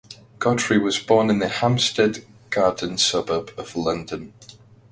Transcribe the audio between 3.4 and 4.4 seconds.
of London.